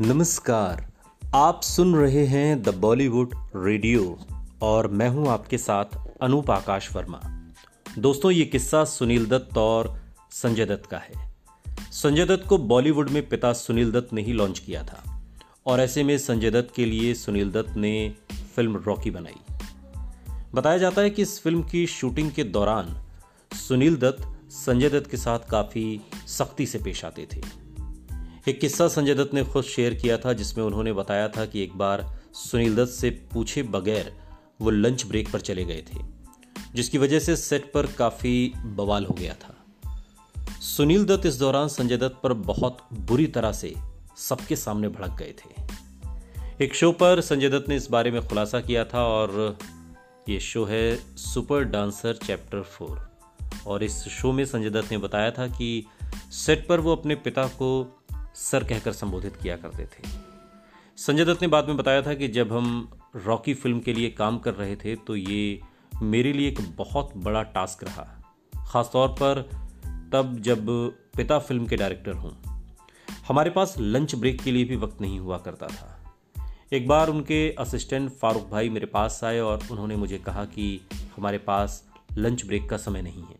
[0.00, 0.92] नमस्कार,
[1.34, 4.18] आप सुन रहे हैं द बॉलीवुड रेडियो
[4.62, 5.84] और मैं हूँ आपके साथ
[6.22, 7.20] अनूप आकाश वर्मा।
[7.98, 10.00] दोस्तों, ये किस्सा सुनील दत्त और
[10.30, 11.34] संजय दत्त का है।
[11.92, 15.22] संजय दत्त को बॉलीवुड में पिता सुनील दत्त ने ही लॉन्च किया था
[15.66, 18.14] और ऐसे में संजय दत्त के लिए सुनील दत्त ने
[18.56, 19.40] फ़िल्म रॉकी बनाई।
[20.54, 22.96] बताया जाता है कि इस फ़िल्म की शूटिंग के दौरान
[23.54, 27.65] सुनील दत्त संजय दत्त के साथ काफ़ी सख्ती से पेश आते थे।
[28.48, 31.76] एक किस्सा संजय दत्त ने खुद शेयर किया था, जिसमें उन्होंने बताया था कि एक
[31.76, 34.12] बार सुनील दत्त से पूछे बगैर
[34.60, 35.98] वो लंच ब्रेक पर चले गए थे,
[36.74, 39.54] जिसकी वजह से सेट पर काफ़ी बवाल हो गया था।
[40.60, 43.74] सुनील दत्त इस दौरान संजय दत्त पर बहुत बुरी तरह से
[44.16, 48.60] सबके सामने भड़क गए थे। एक शो पर संजय दत्त ने इस बारे में खुलासा
[48.60, 49.58] किया था और
[50.28, 53.16] ये शो है सुपर डांसर चैप्टर फोर।
[53.66, 55.86] और इस शो में संजय दत्त ने बताया था कि
[56.32, 57.68] सेट पर वो अपने पिता को
[58.36, 60.08] सर कहकर संबोधित किया करते थे।
[60.98, 64.38] संजय दत्त ने बाद में बताया था कि जब हम रॉकी फ़िल्म के लिए काम
[64.38, 65.60] कर रहे थे तो ये
[65.94, 68.04] मेरे लिए एक बहुत बड़ा टास्क रहा।
[68.72, 69.42] ख़ासतौर पर
[70.12, 70.66] तब जब
[71.16, 72.36] पिता फ़िल्म के डायरेक्टर हूँ।
[73.28, 75.92] हमारे पास लंच ब्रेक के लिए भी वक्त नहीं हुआ करता था।
[76.72, 80.80] एक बार उनके असिस्टेंट फारूक भाई मेरे पास आए और उन्होंने मुझे कहा कि
[81.16, 81.82] हमारे पास
[82.18, 83.38] लंच ब्रेक का समय नहीं है,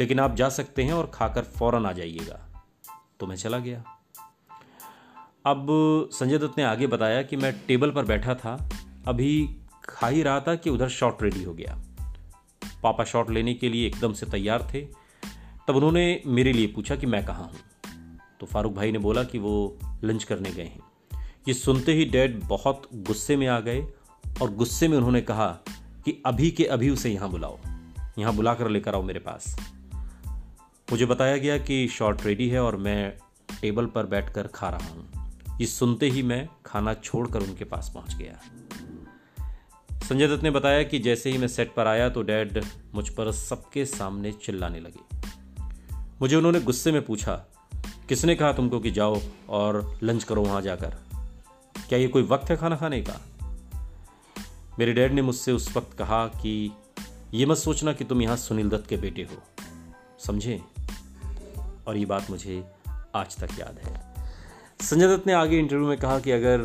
[0.00, 2.40] लेकिन आप जा सकते हैं और खाकर फ़ौरन आ जाइएगा।
[3.20, 3.84] तो मैं चला गया।
[5.46, 5.66] अब
[6.12, 8.70] संजय दत्त ने आगे बताया कि मैं टेबल पर बैठा था।
[9.06, 9.56] अभी
[9.88, 11.82] खा ही रहा था कि उधर शॉट रेडी हो गया।
[12.82, 14.80] पापा शॉट लेने के लिए एकदम से तैयार थे।
[15.68, 17.56] तब उन्होंने मेरे लिए पूछा कि मैं कहाँ हूँ?
[18.40, 20.80] तो फारूक भाई ने बोला कि वो लंच करने गए हैं।
[21.48, 23.86] ये सुनते ही डैड बहुत गुस्से में आ गए
[24.42, 25.48] और गुस्से में उन्होंने कहा
[26.04, 27.58] कि अभी के अभी उसे यहाँ बुलाओ।
[28.18, 29.56] यहाँ बुला कर लेकर आओ मेरे पास।
[30.92, 33.12] मुझे बताया गया कि शॉट रेडी है और मैं
[33.60, 35.21] टेबल पर बैठकर खा रहा हूँ।
[35.62, 38.40] ये सुनते ही मैं खाना छोड़कर उनके पास पहुँच गया।
[40.08, 42.64] संजय दत्त ने बताया कि जैसे ही मैं सेट पर आया तो डैड
[42.94, 45.18] मुझ पर सबके सामने चिल्लाने लगे।
[46.20, 47.46] मुझे उन्होंने गुस्से में पूछा,
[48.08, 50.96] किसने कहा तुमको कि जाओ और लंच करो वहाँ जाकर?
[51.88, 53.20] क्या ये कोई वक्त है खाना खाने का?
[54.78, 56.72] मेरे डैड ने मुझसे उस वक्त कहा कि,
[57.34, 59.42] ये मत सोचना कि तुम यहाँ सुनील दत्त के बेटे हो।
[60.18, 60.62] समझे?
[61.86, 62.64] और ये बात मुझे
[63.14, 64.12] आज तक याद है।
[64.82, 66.60] संजय दत्त ने आगे इंटरव्यू में कहा कि अगर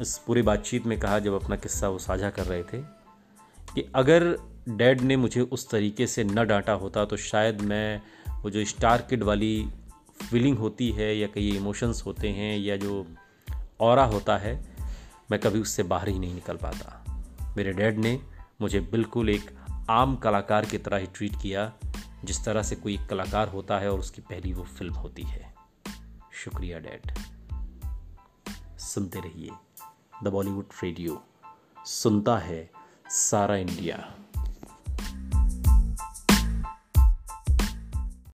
[0.00, 2.78] इस पूरी बातचीत में कहा जब अपना किस्सा वो साझा कर रहे थे,
[3.74, 4.24] कि अगर
[4.68, 8.02] डैड ने मुझे उस तरीके से न डांटा होता तो शायद मैं
[8.42, 9.68] वो जो स्टार किड वाली
[10.22, 13.06] फीलिंग होती है या कई इमोशंस होते हैं या जो
[13.80, 14.54] और होता है,
[15.30, 18.18] मैं कभी उससे बाहर ही नहीं निकल पाता। मेरे डैड ने
[18.60, 19.50] मुझे बिल्कुल एक
[19.90, 21.72] आम कलाकार की तरह ही ट्रीट किया,
[22.24, 25.57] जिस तरह से कोई कलाकार होता है और उसकी पहली वो फ़िल्म होती है।
[26.38, 27.12] शुक्रिया डैड।
[28.78, 29.50] सुनते रहिए
[30.24, 31.22] द बॉलीवुड रेडियो
[31.86, 32.70] सुनता है
[33.10, 33.96] सारा इंडिया।